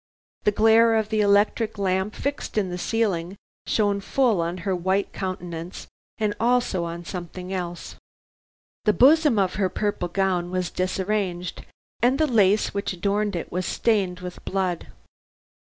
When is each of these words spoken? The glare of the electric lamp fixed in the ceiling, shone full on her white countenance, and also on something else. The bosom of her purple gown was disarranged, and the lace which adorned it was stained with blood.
The 0.45 0.51
glare 0.51 0.95
of 0.95 1.09
the 1.09 1.21
electric 1.21 1.77
lamp 1.77 2.15
fixed 2.15 2.57
in 2.57 2.71
the 2.71 2.79
ceiling, 2.79 3.35
shone 3.67 4.01
full 4.01 4.41
on 4.41 4.57
her 4.65 4.75
white 4.75 5.13
countenance, 5.13 5.85
and 6.17 6.33
also 6.39 6.85
on 6.85 7.05
something 7.05 7.53
else. 7.53 7.97
The 8.85 8.93
bosom 8.93 9.37
of 9.37 9.53
her 9.61 9.69
purple 9.69 10.07
gown 10.07 10.49
was 10.49 10.71
disarranged, 10.71 11.67
and 12.01 12.17
the 12.17 12.25
lace 12.25 12.73
which 12.73 12.93
adorned 12.93 13.35
it 13.35 13.51
was 13.51 13.67
stained 13.67 14.21
with 14.21 14.43
blood. 14.43 14.87